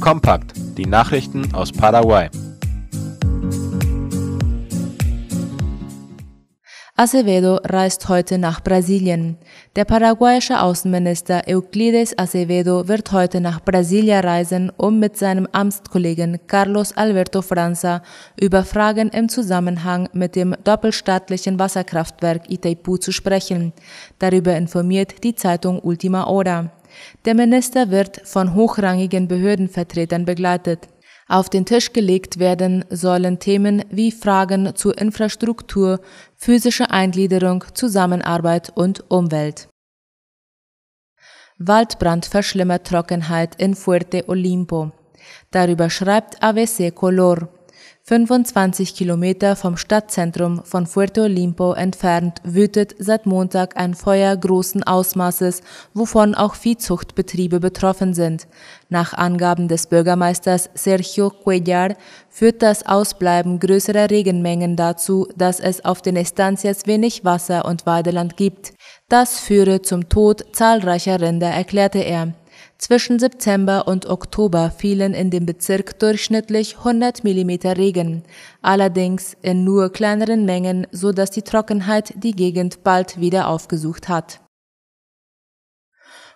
Kompakt, 0.00 0.54
die 0.78 0.86
Nachrichten 0.86 1.54
aus 1.54 1.70
Paraguay. 1.72 2.30
Acevedo 6.96 7.60
reist 7.64 8.08
heute 8.08 8.38
nach 8.38 8.62
Brasilien. 8.62 9.36
Der 9.76 9.84
paraguayische 9.84 10.60
Außenminister 10.60 11.42
Euclides 11.46 12.18
Acevedo 12.18 12.88
wird 12.88 13.12
heute 13.12 13.40
nach 13.40 13.60
Brasilia 13.60 14.20
reisen, 14.20 14.72
um 14.76 14.98
mit 14.98 15.16
seinem 15.16 15.46
Amtskollegen 15.52 16.40
Carlos 16.46 16.96
Alberto 16.96 17.42
Franza 17.42 18.02
über 18.40 18.64
Fragen 18.64 19.10
im 19.10 19.28
Zusammenhang 19.28 20.08
mit 20.12 20.34
dem 20.34 20.56
doppelstaatlichen 20.64 21.58
Wasserkraftwerk 21.58 22.50
Itaipu 22.50 22.96
zu 22.96 23.12
sprechen. 23.12 23.72
Darüber 24.18 24.56
informiert 24.56 25.24
die 25.24 25.34
Zeitung 25.34 25.78
Ultima 25.80 26.26
Hora. 26.26 26.70
Der 27.24 27.34
Minister 27.34 27.90
wird 27.90 28.20
von 28.24 28.54
hochrangigen 28.54 29.28
Behördenvertretern 29.28 30.24
begleitet. 30.24 30.88
Auf 31.28 31.48
den 31.48 31.64
Tisch 31.64 31.92
gelegt 31.92 32.40
werden 32.40 32.84
sollen 32.90 33.38
Themen 33.38 33.84
wie 33.90 34.10
Fragen 34.10 34.74
zur 34.74 34.98
Infrastruktur, 34.98 36.00
physische 36.36 36.90
Eingliederung, 36.90 37.64
Zusammenarbeit 37.72 38.72
und 38.74 39.08
Umwelt. 39.10 39.68
Waldbrand 41.58 42.26
verschlimmert 42.26 42.86
Trockenheit 42.86 43.54
in 43.60 43.74
Fuerte 43.74 44.28
Olimpo. 44.28 44.92
Darüber 45.50 45.90
schreibt 45.90 46.42
AVC 46.42 46.94
Color. 46.94 47.48
25 48.10 48.96
Kilometer 48.96 49.54
vom 49.54 49.76
Stadtzentrum 49.76 50.64
von 50.64 50.84
Puerto 50.88 51.22
Olimpo 51.22 51.74
entfernt 51.74 52.40
wütet 52.42 52.96
seit 52.98 53.24
Montag 53.24 53.76
ein 53.76 53.94
Feuer 53.94 54.36
großen 54.36 54.82
Ausmaßes, 54.82 55.62
wovon 55.94 56.34
auch 56.34 56.56
Viehzuchtbetriebe 56.56 57.60
betroffen 57.60 58.12
sind. 58.12 58.48
Nach 58.88 59.14
Angaben 59.14 59.68
des 59.68 59.86
Bürgermeisters 59.86 60.70
Sergio 60.74 61.30
Cuellar 61.30 61.94
führt 62.28 62.62
das 62.62 62.84
Ausbleiben 62.84 63.60
größerer 63.60 64.10
Regenmengen 64.10 64.74
dazu, 64.74 65.28
dass 65.36 65.60
es 65.60 65.84
auf 65.84 66.02
den 66.02 66.16
Estancias 66.16 66.88
wenig 66.88 67.24
Wasser 67.24 67.64
und 67.64 67.86
Weideland 67.86 68.36
gibt. 68.36 68.72
Das 69.08 69.38
führe 69.38 69.82
zum 69.82 70.08
Tod 70.08 70.44
zahlreicher 70.52 71.20
Rinder, 71.20 71.50
erklärte 71.50 72.00
er. 72.00 72.34
Zwischen 72.80 73.18
September 73.18 73.86
und 73.86 74.06
Oktober 74.06 74.70
fielen 74.70 75.12
in 75.12 75.30
dem 75.30 75.44
Bezirk 75.44 75.98
durchschnittlich 75.98 76.78
100 76.78 77.22
mm 77.22 77.50
Regen, 77.76 78.22
allerdings 78.62 79.36
in 79.42 79.64
nur 79.64 79.92
kleineren 79.92 80.46
Mengen, 80.46 80.86
so 80.90 81.12
dass 81.12 81.30
die 81.30 81.42
Trockenheit 81.42 82.14
die 82.16 82.32
Gegend 82.32 82.82
bald 82.82 83.20
wieder 83.20 83.48
aufgesucht 83.48 84.08
hat. 84.08 84.40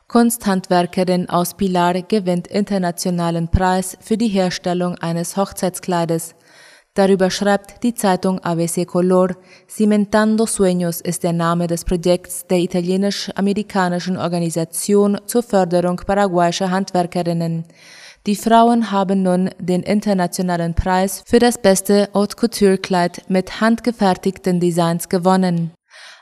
Kunsthandwerkerin 0.06 1.30
aus 1.30 1.56
Pilar 1.56 1.94
gewinnt 2.02 2.46
internationalen 2.48 3.50
Preis 3.50 3.96
für 4.02 4.18
die 4.18 4.28
Herstellung 4.28 4.96
eines 4.98 5.38
Hochzeitskleides. 5.38 6.34
Darüber 6.94 7.28
schreibt 7.28 7.82
die 7.82 7.94
Zeitung 7.94 8.38
ABC 8.38 8.84
Color, 8.84 9.30
Cimentando 9.68 10.44
Sueños 10.44 11.04
ist 11.04 11.24
der 11.24 11.32
Name 11.32 11.66
des 11.66 11.84
Projekts 11.84 12.46
der 12.46 12.58
italienisch-amerikanischen 12.58 14.16
Organisation 14.16 15.18
zur 15.26 15.42
Förderung 15.42 15.96
paraguayischer 15.96 16.70
Handwerkerinnen. 16.70 17.64
Die 18.26 18.36
Frauen 18.36 18.92
haben 18.92 19.24
nun 19.24 19.50
den 19.58 19.82
internationalen 19.82 20.74
Preis 20.74 21.24
für 21.26 21.40
das 21.40 21.58
beste 21.58 22.08
Haute 22.14 22.36
Couture 22.36 22.78
Kleid 22.78 23.22
mit 23.28 23.60
handgefertigten 23.60 24.60
Designs 24.60 25.08
gewonnen. 25.08 25.72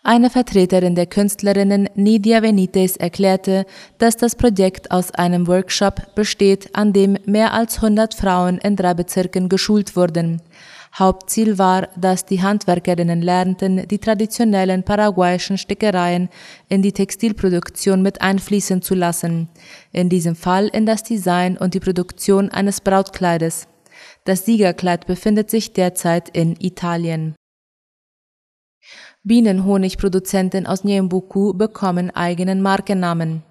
Eine 0.04 0.30
Vertreterin 0.30 0.96
der 0.96 1.06
Künstlerinnen 1.06 1.88
Nidia 1.94 2.40
Benitez 2.40 2.96
erklärte, 2.96 3.66
dass 3.98 4.16
das 4.16 4.34
Projekt 4.34 4.90
aus 4.90 5.12
einem 5.12 5.46
Workshop 5.46 6.16
besteht, 6.16 6.74
an 6.74 6.92
dem 6.92 7.16
mehr 7.24 7.54
als 7.54 7.76
100 7.76 8.12
Frauen 8.12 8.58
in 8.58 8.74
drei 8.74 8.94
Bezirken 8.94 9.48
geschult 9.48 9.94
wurden. 9.94 10.42
Hauptziel 10.98 11.56
war, 11.56 11.88
dass 11.96 12.26
die 12.26 12.42
Handwerkerinnen 12.42 13.22
lernten, 13.22 13.86
die 13.86 13.98
traditionellen 13.98 14.82
paraguayischen 14.82 15.56
Stickereien 15.56 16.28
in 16.68 16.82
die 16.82 16.92
Textilproduktion 16.92 18.02
mit 18.02 18.20
einfließen 18.20 18.82
zu 18.82 18.96
lassen, 18.96 19.48
in 19.92 20.08
diesem 20.08 20.34
Fall 20.34 20.66
in 20.66 20.84
das 20.84 21.04
Design 21.04 21.56
und 21.56 21.74
die 21.74 21.80
Produktion 21.80 22.50
eines 22.50 22.80
Brautkleides. 22.80 23.68
Das 24.24 24.44
Siegerkleid 24.44 25.06
befindet 25.06 25.48
sich 25.48 25.72
derzeit 25.72 26.28
in 26.28 26.56
Italien. 26.60 27.36
Bienenhonigproduzenten 29.24 30.66
aus 30.66 30.82
Nyembuku 30.82 31.54
bekommen 31.54 32.10
eigenen 32.10 32.60
Markennamen. 32.60 33.44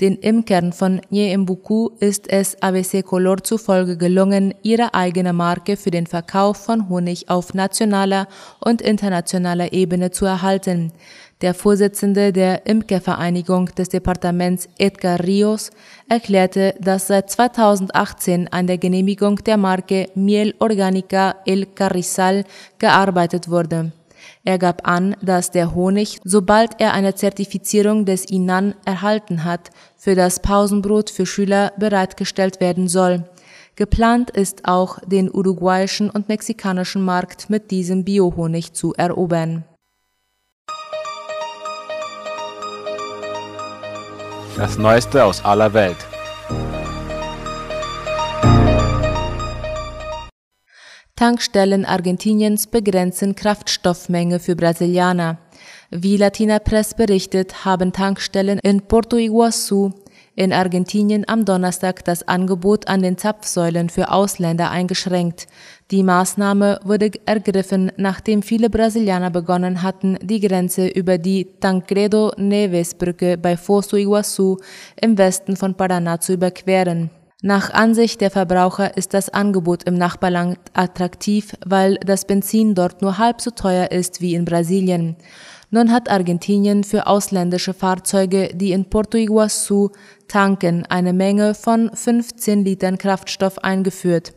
Den 0.00 0.14
Imkern 0.14 0.72
von 0.72 1.00
Nyembuku 1.10 1.88
ist 1.98 2.30
es 2.30 2.62
ABC 2.62 3.02
Color 3.02 3.42
zufolge 3.42 3.96
gelungen, 3.96 4.54
ihre 4.62 4.94
eigene 4.94 5.32
Marke 5.32 5.76
für 5.76 5.90
den 5.90 6.06
Verkauf 6.06 6.58
von 6.58 6.88
Honig 6.88 7.28
auf 7.28 7.52
nationaler 7.52 8.28
und 8.60 8.80
internationaler 8.80 9.72
Ebene 9.72 10.12
zu 10.12 10.24
erhalten. 10.24 10.92
Der 11.40 11.52
Vorsitzende 11.52 12.32
der 12.32 12.66
Imkervereinigung 12.66 13.74
des 13.74 13.88
Departements 13.88 14.68
Edgar 14.78 15.18
Rios 15.18 15.72
erklärte, 16.08 16.76
dass 16.80 17.08
seit 17.08 17.28
2018 17.28 18.46
an 18.52 18.68
der 18.68 18.78
Genehmigung 18.78 19.42
der 19.42 19.56
Marke 19.56 20.10
Miel 20.14 20.54
Organica 20.60 21.34
El 21.44 21.66
Carrizal 21.66 22.44
gearbeitet 22.78 23.48
wurde. 23.50 23.90
Er 24.48 24.56
gab 24.56 24.88
an, 24.88 25.14
dass 25.20 25.50
der 25.50 25.74
Honig, 25.74 26.20
sobald 26.24 26.80
er 26.80 26.94
eine 26.94 27.14
Zertifizierung 27.14 28.06
des 28.06 28.24
INAN 28.24 28.74
erhalten 28.86 29.44
hat, 29.44 29.68
für 29.94 30.14
das 30.14 30.40
Pausenbrot 30.40 31.10
für 31.10 31.26
Schüler 31.26 31.74
bereitgestellt 31.76 32.58
werden 32.58 32.88
soll. 32.88 33.24
Geplant 33.76 34.30
ist 34.30 34.64
auch, 34.64 35.00
den 35.04 35.30
uruguayischen 35.30 36.08
und 36.08 36.30
mexikanischen 36.30 37.04
Markt 37.04 37.50
mit 37.50 37.70
diesem 37.70 38.04
Biohonig 38.04 38.72
zu 38.72 38.94
erobern. 38.94 39.64
Das 44.56 44.78
Neueste 44.78 45.26
aus 45.26 45.44
aller 45.44 45.74
Welt. 45.74 46.07
Tankstellen 51.18 51.84
Argentiniens 51.84 52.68
begrenzen 52.68 53.34
Kraftstoffmenge 53.34 54.38
für 54.38 54.54
Brasilianer. 54.54 55.38
Wie 55.90 56.16
Latina 56.16 56.60
Press 56.60 56.94
berichtet, 56.94 57.64
haben 57.64 57.92
Tankstellen 57.92 58.60
in 58.62 58.82
Porto 58.82 59.16
Iguazu 59.16 59.92
in 60.36 60.52
Argentinien 60.52 61.24
am 61.26 61.44
Donnerstag 61.44 62.04
das 62.04 62.28
Angebot 62.28 62.86
an 62.86 63.02
den 63.02 63.18
Zapfsäulen 63.18 63.88
für 63.88 64.12
Ausländer 64.12 64.70
eingeschränkt. 64.70 65.48
Die 65.90 66.04
Maßnahme 66.04 66.78
wurde 66.84 67.10
ergriffen, 67.26 67.90
nachdem 67.96 68.42
viele 68.42 68.70
Brasilianer 68.70 69.30
begonnen 69.30 69.82
hatten, 69.82 70.18
die 70.22 70.38
Grenze 70.38 70.86
über 70.86 71.18
die 71.18 71.48
Tancredo 71.58 72.30
Neves 72.36 72.94
Brücke 72.94 73.36
bei 73.36 73.56
Fosso 73.56 73.96
Iguazu 73.96 74.60
im 74.94 75.18
Westen 75.18 75.56
von 75.56 75.74
Paraná 75.74 76.20
zu 76.20 76.34
überqueren. 76.34 77.10
Nach 77.42 77.70
Ansicht 77.70 78.20
der 78.20 78.32
Verbraucher 78.32 78.96
ist 78.96 79.14
das 79.14 79.28
Angebot 79.28 79.84
im 79.84 79.94
Nachbarland 79.94 80.58
attraktiv, 80.72 81.54
weil 81.64 81.94
das 82.04 82.24
Benzin 82.24 82.74
dort 82.74 83.00
nur 83.00 83.16
halb 83.16 83.40
so 83.40 83.52
teuer 83.52 83.92
ist 83.92 84.20
wie 84.20 84.34
in 84.34 84.44
Brasilien. 84.44 85.14
Nun 85.70 85.92
hat 85.92 86.10
Argentinien 86.10 86.82
für 86.82 87.06
ausländische 87.06 87.74
Fahrzeuge, 87.74 88.50
die 88.54 88.72
in 88.72 88.90
Porto 88.90 89.16
Iguazu 89.18 89.92
tanken, 90.26 90.84
eine 90.86 91.12
Menge 91.12 91.54
von 91.54 91.94
15 91.94 92.64
Litern 92.64 92.98
Kraftstoff 92.98 93.58
eingeführt. 93.58 94.32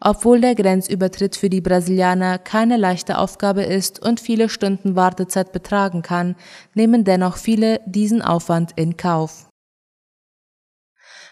Obwohl 0.00 0.40
der 0.40 0.54
Grenzübertritt 0.54 1.34
für 1.34 1.50
die 1.50 1.60
Brasilianer 1.60 2.38
keine 2.38 2.76
leichte 2.76 3.18
Aufgabe 3.18 3.64
ist 3.64 4.00
und 4.00 4.20
viele 4.20 4.48
Stunden 4.48 4.94
Wartezeit 4.94 5.50
betragen 5.50 6.02
kann, 6.02 6.36
nehmen 6.74 7.02
dennoch 7.02 7.38
viele 7.38 7.80
diesen 7.86 8.22
Aufwand 8.22 8.70
in 8.76 8.96
Kauf. 8.96 9.46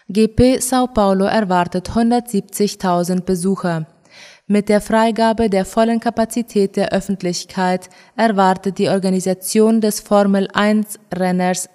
GP 0.07 0.61
Sao 0.61 0.85
Paulo 0.85 1.25
erwartet 1.25 1.89
170.000 1.89 3.21
Besucher. 3.21 3.87
Mit 4.45 4.69
der 4.69 4.79
Freigabe 4.79 5.49
der 5.49 5.65
vollen 5.65 5.99
Kapazität 5.99 6.75
der 6.75 6.93
Öffentlichkeit 6.93 7.89
erwartet 8.15 8.77
die 8.77 8.89
Organisation 8.89 9.81
des 9.81 10.01
Formel 10.01 10.47
1 10.53 10.99
Renners 11.11 11.67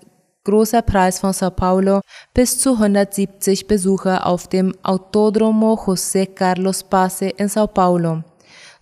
Großer 0.44 0.82
Preis 0.82 1.18
von 1.18 1.32
Sao 1.32 1.50
Paulo 1.50 2.02
bis 2.32 2.56
zu 2.60 2.74
170 2.74 3.66
Besucher 3.66 4.24
auf 4.24 4.46
dem 4.46 4.76
Autódromo 4.84 5.74
José 5.74 6.26
Carlos 6.26 6.84
Pace 6.84 7.32
in 7.36 7.48
Sao 7.48 7.66
Paulo. 7.66 8.22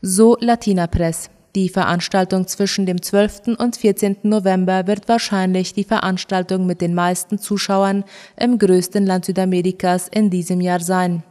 So 0.03 0.37
Latina 0.41 0.87
Press. 0.87 1.31
Die 1.55 1.69
Veranstaltung 1.71 2.47
zwischen 2.47 2.85
dem 2.85 3.01
12. 3.01 3.57
und 3.59 3.77
14. 3.77 4.19
November 4.23 4.87
wird 4.87 5.09
wahrscheinlich 5.09 5.73
die 5.73 5.85
Veranstaltung 5.85 6.67
mit 6.67 6.81
den 6.81 6.95
meisten 6.95 7.39
Zuschauern 7.39 8.05
im 8.37 8.59
größten 8.59 9.07
Land 9.07 9.25
Südamerikas 9.25 10.09
in 10.09 10.29
diesem 10.29 10.61
Jahr 10.61 10.81
sein. 10.81 11.23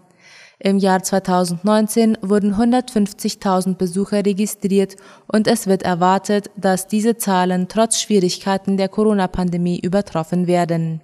Im 0.60 0.80
Jahr 0.80 1.04
2019 1.04 2.18
wurden 2.22 2.56
150.000 2.56 3.76
Besucher 3.76 4.26
registriert 4.26 4.96
und 5.28 5.48
es 5.48 5.68
wird 5.68 5.84
erwartet, 5.84 6.50
dass 6.56 6.88
diese 6.88 7.18
Zahlen 7.18 7.68
trotz 7.68 8.02
Schwierigkeiten 8.02 8.76
der 8.76 8.90
Corona-Pandemie 8.90 9.80
übertroffen 9.80 10.48
werden. 10.48 11.02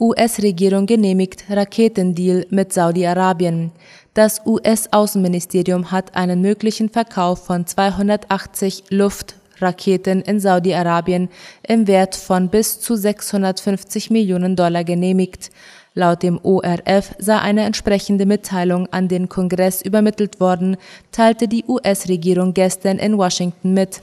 US-Regierung 0.00 0.86
genehmigt 0.86 1.44
Raketendeal 1.50 2.46
mit 2.48 2.72
Saudi-Arabien. 2.72 3.70
Das 4.14 4.40
US-Außenministerium 4.46 5.90
hat 5.90 6.16
einen 6.16 6.40
möglichen 6.40 6.88
Verkauf 6.88 7.44
von 7.44 7.66
280 7.66 8.84
Luftraketen 8.88 10.22
in 10.22 10.40
Saudi-Arabien 10.40 11.28
im 11.68 11.86
Wert 11.86 12.16
von 12.16 12.48
bis 12.48 12.80
zu 12.80 12.96
650 12.96 14.10
Millionen 14.10 14.56
Dollar 14.56 14.84
genehmigt. 14.84 15.50
Laut 15.92 16.22
dem 16.22 16.40
ORF 16.42 17.14
sei 17.18 17.38
eine 17.38 17.64
entsprechende 17.64 18.24
Mitteilung 18.24 18.86
an 18.92 19.08
den 19.08 19.28
Kongress 19.28 19.82
übermittelt 19.82 20.40
worden, 20.40 20.78
teilte 21.12 21.46
die 21.46 21.64
US-Regierung 21.68 22.54
gestern 22.54 22.98
in 22.98 23.18
Washington 23.18 23.74
mit. 23.74 24.00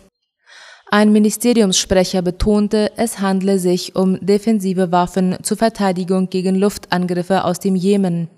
Ein 0.90 1.12
Ministeriumssprecher 1.12 2.22
betonte, 2.22 2.94
es 2.96 3.20
handle 3.20 3.60
sich 3.60 3.98
um 3.98 4.26
defensive 4.26 4.90
Waffen 4.90 5.36
zur 5.42 5.58
Verteidigung 5.58 6.30
gegen 6.30 6.56
Luftangriffe 6.56 7.44
aus 7.44 7.60
dem 7.60 7.76
Jemen. 7.76 8.30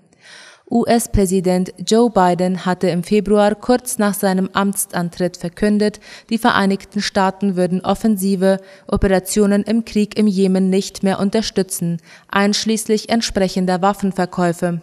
US-Präsident 0.68 1.72
Joe 1.86 2.10
Biden 2.10 2.66
hatte 2.66 2.88
im 2.88 3.04
Februar 3.04 3.54
kurz 3.54 3.98
nach 3.98 4.14
seinem 4.14 4.50
Amtsantritt 4.52 5.36
verkündet, 5.36 6.00
die 6.28 6.38
Vereinigten 6.38 7.00
Staaten 7.00 7.54
würden 7.54 7.84
offensive 7.84 8.58
Operationen 8.88 9.62
im 9.62 9.84
Krieg 9.84 10.18
im 10.18 10.26
Jemen 10.26 10.70
nicht 10.70 11.04
mehr 11.04 11.20
unterstützen, 11.20 11.98
einschließlich 12.28 13.10
entsprechender 13.10 13.80
Waffenverkäufe. 13.80 14.82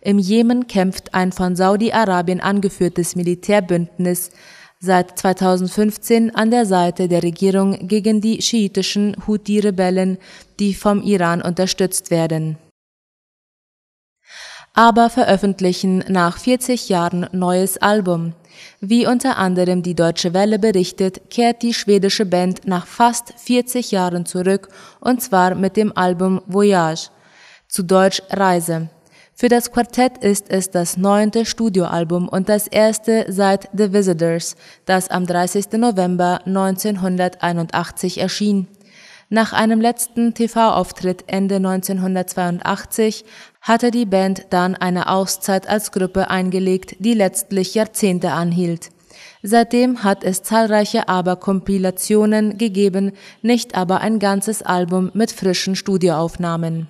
Im 0.00 0.18
Jemen 0.18 0.66
kämpft 0.66 1.14
ein 1.14 1.30
von 1.30 1.54
Saudi-Arabien 1.54 2.40
angeführtes 2.40 3.14
Militärbündnis 3.14 4.30
seit 4.80 5.18
2015 5.18 6.34
an 6.34 6.50
der 6.50 6.66
Seite 6.66 7.08
der 7.08 7.22
Regierung 7.22 7.88
gegen 7.88 8.20
die 8.20 8.42
schiitischen 8.42 9.16
Houthi-Rebellen, 9.26 10.18
die 10.58 10.74
vom 10.74 11.02
Iran 11.02 11.42
unterstützt 11.42 12.10
werden. 12.10 12.58
Aber 14.74 15.08
veröffentlichen 15.08 16.04
nach 16.08 16.36
40 16.36 16.90
Jahren 16.90 17.26
neues 17.32 17.78
Album. 17.78 18.34
Wie 18.80 19.06
unter 19.06 19.38
anderem 19.38 19.82
die 19.82 19.94
Deutsche 19.94 20.34
Welle 20.34 20.58
berichtet, 20.58 21.30
kehrt 21.30 21.62
die 21.62 21.72
schwedische 21.72 22.26
Band 22.26 22.66
nach 22.66 22.86
fast 22.86 23.32
40 23.38 23.90
Jahren 23.90 24.26
zurück 24.26 24.68
und 25.00 25.22
zwar 25.22 25.54
mit 25.54 25.78
dem 25.78 25.96
Album 25.96 26.42
Voyage, 26.46 27.08
zu 27.68 27.82
Deutsch 27.82 28.22
Reise. 28.30 28.90
Für 29.38 29.50
das 29.50 29.70
Quartett 29.70 30.16
ist 30.24 30.46
es 30.48 30.70
das 30.70 30.96
neunte 30.96 31.44
Studioalbum 31.44 32.26
und 32.26 32.48
das 32.48 32.66
erste 32.66 33.26
seit 33.28 33.68
The 33.76 33.92
Visitors, 33.92 34.56
das 34.86 35.10
am 35.10 35.26
30. 35.26 35.72
November 35.72 36.40
1981 36.46 38.16
erschien. 38.16 38.66
Nach 39.28 39.52
einem 39.52 39.78
letzten 39.78 40.32
TV-Auftritt 40.32 41.24
Ende 41.26 41.56
1982 41.56 43.26
hatte 43.60 43.90
die 43.90 44.06
Band 44.06 44.46
dann 44.48 44.74
eine 44.74 45.10
Auszeit 45.10 45.68
als 45.68 45.92
Gruppe 45.92 46.30
eingelegt, 46.30 46.96
die 47.00 47.12
letztlich 47.12 47.74
Jahrzehnte 47.74 48.32
anhielt. 48.32 48.88
Seitdem 49.42 50.02
hat 50.02 50.24
es 50.24 50.44
zahlreiche 50.44 51.10
Aber-Kompilationen 51.10 52.56
gegeben, 52.56 53.12
nicht 53.42 53.76
aber 53.76 54.00
ein 54.00 54.18
ganzes 54.18 54.62
Album 54.62 55.10
mit 55.12 55.30
frischen 55.30 55.76
Studioaufnahmen. 55.76 56.88